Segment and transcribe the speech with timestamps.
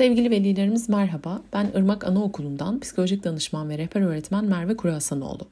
[0.00, 1.42] Sevgili velilerimiz merhaba.
[1.52, 5.48] Ben Irmak Anaokulu'ndan psikolojik danışman ve rehber öğretmen Merve Kurasanoğlu.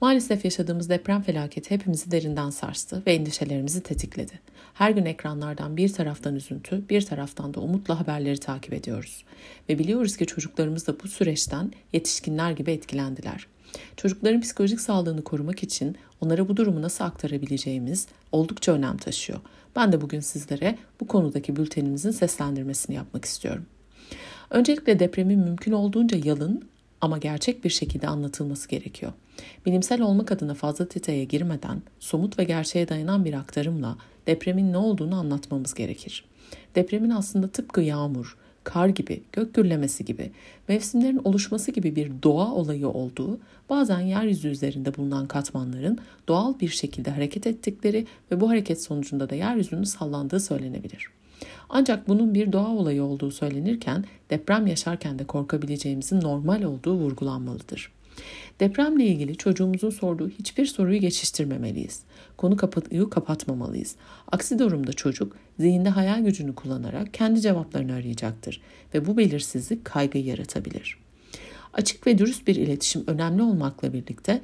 [0.00, 4.32] Maalesef yaşadığımız deprem felaketi hepimizi derinden sarstı ve endişelerimizi tetikledi.
[4.74, 9.24] Her gün ekranlardan bir taraftan üzüntü, bir taraftan da umutla haberleri takip ediyoruz.
[9.68, 13.46] Ve biliyoruz ki çocuklarımız da bu süreçten yetişkinler gibi etkilendiler.
[13.96, 19.40] Çocukların psikolojik sağlığını korumak için onlara bu durumu nasıl aktarabileceğimiz oldukça önem taşıyor.
[19.76, 23.66] Ben de bugün sizlere bu konudaki bültenimizin seslendirmesini yapmak istiyorum.
[24.50, 26.68] Öncelikle depremin mümkün olduğunca yalın
[27.00, 29.12] ama gerçek bir şekilde anlatılması gerekiyor.
[29.66, 35.14] Bilimsel olmak adına fazla detaya girmeden somut ve gerçeğe dayanan bir aktarımla depremin ne olduğunu
[35.14, 36.24] anlatmamız gerekir.
[36.74, 40.30] Depremin aslında tıpkı yağmur, kar gibi, gök gürlemesi gibi,
[40.68, 43.38] mevsimlerin oluşması gibi bir doğa olayı olduğu,
[43.70, 45.98] bazen yeryüzü üzerinde bulunan katmanların
[46.28, 51.08] doğal bir şekilde hareket ettikleri ve bu hareket sonucunda da yeryüzünün sallandığı söylenebilir.
[51.68, 57.92] Ancak bunun bir doğa olayı olduğu söylenirken deprem yaşarken de korkabileceğimizin normal olduğu vurgulanmalıdır.
[58.60, 62.02] Depremle ilgili çocuğumuzun sorduğu hiçbir soruyu geçiştirmemeliyiz.
[62.36, 63.96] Konu kapıyı kapatmamalıyız.
[64.32, 68.60] Aksi durumda çocuk zihinde hayal gücünü kullanarak kendi cevaplarını arayacaktır
[68.94, 70.98] ve bu belirsizlik kaygı yaratabilir.
[71.72, 74.40] Açık ve dürüst bir iletişim önemli olmakla birlikte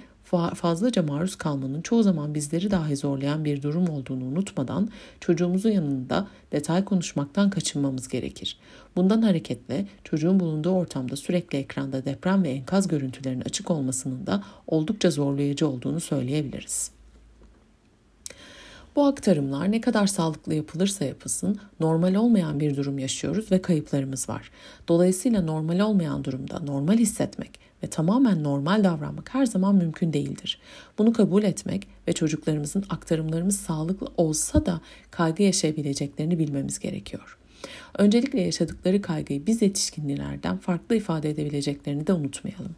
[0.55, 4.89] fazlaca maruz kalmanın çoğu zaman bizleri dahi zorlayan bir durum olduğunu unutmadan
[5.21, 8.59] çocuğumuzun yanında detay konuşmaktan kaçınmamız gerekir.
[8.97, 15.11] Bundan hareketle çocuğun bulunduğu ortamda sürekli ekranda deprem ve enkaz görüntülerinin açık olmasının da oldukça
[15.11, 16.98] zorlayıcı olduğunu söyleyebiliriz.
[18.99, 24.51] Bu aktarımlar ne kadar sağlıklı yapılırsa yapılsın normal olmayan bir durum yaşıyoruz ve kayıplarımız var.
[24.89, 27.51] Dolayısıyla normal olmayan durumda normal hissetmek
[27.83, 30.61] ve tamamen normal davranmak her zaman mümkün değildir.
[30.99, 37.39] Bunu kabul etmek ve çocuklarımızın aktarımlarımız sağlıklı olsa da kaygı yaşayabileceklerini bilmemiz gerekiyor.
[37.99, 42.75] Öncelikle yaşadıkları kaygıyı biz yetişkinlerden farklı ifade edebileceklerini de unutmayalım.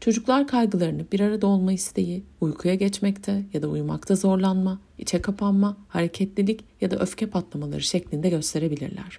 [0.00, 6.64] Çocuklar kaygılarını bir arada olma isteği, uykuya geçmekte ya da uyumakta zorlanma, içe kapanma, hareketlilik
[6.80, 9.18] ya da öfke patlamaları şeklinde gösterebilirler.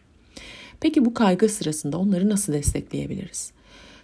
[0.80, 3.52] Peki bu kaygı sırasında onları nasıl destekleyebiliriz?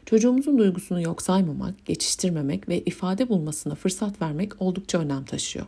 [0.05, 5.65] Çocuğumuzun duygusunu yok saymamak, geçiştirmemek ve ifade bulmasına fırsat vermek oldukça önem taşıyor.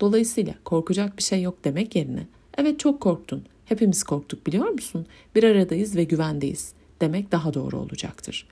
[0.00, 2.26] Dolayısıyla korkacak bir şey yok demek yerine
[2.58, 5.06] evet çok korktun, hepimiz korktuk biliyor musun?
[5.34, 8.46] Bir aradayız ve güvendeyiz demek daha doğru olacaktır.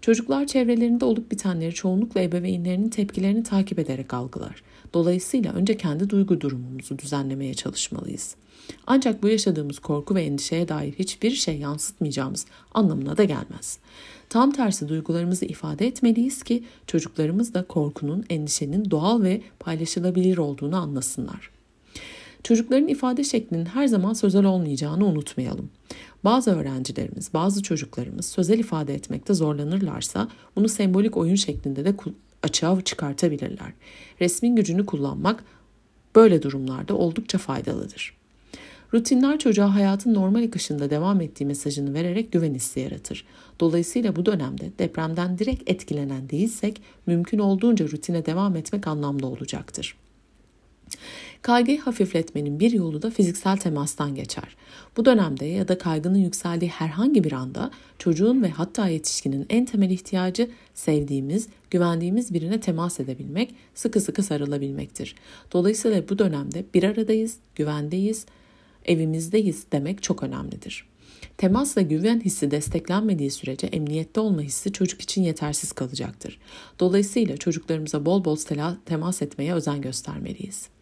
[0.00, 4.62] Çocuklar çevrelerinde olup bitenleri çoğunlukla ebeveynlerinin tepkilerini takip ederek algılar.
[4.94, 8.36] Dolayısıyla önce kendi duygu durumumuzu düzenlemeye çalışmalıyız.
[8.86, 13.78] Ancak bu yaşadığımız korku ve endişeye dair hiçbir şey yansıtmayacağımız anlamına da gelmez.
[14.28, 21.50] Tam tersi duygularımızı ifade etmeliyiz ki çocuklarımız da korkunun, endişenin doğal ve paylaşılabilir olduğunu anlasınlar.
[22.42, 25.70] Çocukların ifade şeklinin her zaman sözel olmayacağını unutmayalım.
[26.26, 31.94] Bazı öğrencilerimiz, bazı çocuklarımız sözel ifade etmekte zorlanırlarsa bunu sembolik oyun şeklinde de
[32.42, 33.72] açığa çıkartabilirler.
[34.20, 35.44] Resmin gücünü kullanmak
[36.16, 38.16] böyle durumlarda oldukça faydalıdır.
[38.94, 43.26] Rutinler çocuğa hayatın normal akışında devam ettiği mesajını vererek güven hissi yaratır.
[43.60, 49.96] Dolayısıyla bu dönemde depremden direkt etkilenen değilsek mümkün olduğunca rutine devam etmek anlamlı olacaktır.
[51.42, 54.56] Kaygıyı hafifletmenin bir yolu da fiziksel temastan geçer.
[54.96, 59.90] Bu dönemde ya da kaygının yükseldiği herhangi bir anda çocuğun ve hatta yetişkinin en temel
[59.90, 65.14] ihtiyacı sevdiğimiz, güvendiğimiz birine temas edebilmek, sıkı sıkı sarılabilmektir.
[65.52, 68.26] Dolayısıyla bu dönemde bir aradayız, güvendeyiz,
[68.84, 70.86] evimizdeyiz demek çok önemlidir.
[71.36, 76.38] Temasla güven hissi desteklenmediği sürece emniyette olma hissi çocuk için yetersiz kalacaktır.
[76.80, 78.36] Dolayısıyla çocuklarımıza bol bol
[78.86, 80.75] temas etmeye özen göstermeliyiz.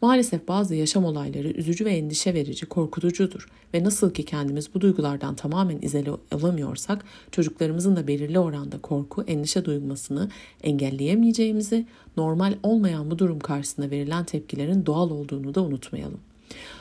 [0.00, 5.34] Maalesef bazı yaşam olayları üzücü ve endişe verici, korkutucudur ve nasıl ki kendimiz bu duygulardan
[5.34, 10.30] tamamen izole olamıyorsak çocuklarımızın da belirli oranda korku, endişe duymasını
[10.62, 16.20] engelleyemeyeceğimizi, normal olmayan bu durum karşısında verilen tepkilerin doğal olduğunu da unutmayalım.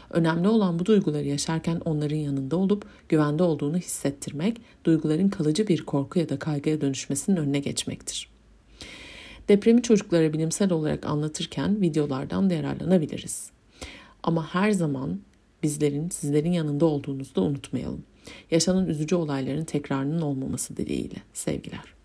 [0.09, 6.19] Önemli olan bu duyguları yaşarken onların yanında olup güvende olduğunu hissettirmek, duyguların kalıcı bir korku
[6.19, 8.38] ya da kaygıya dönüşmesinin önüne geçmektir.
[9.49, 13.49] Depremi çocuklara bilimsel olarak anlatırken videolardan yararlanabiliriz.
[14.23, 15.19] Ama her zaman
[15.63, 18.03] bizlerin, sizlerin yanında olduğunuzu da unutmayalım.
[18.51, 21.15] Yaşanan üzücü olayların tekrarının olmaması dileğiyle.
[21.33, 21.98] Sevgiler.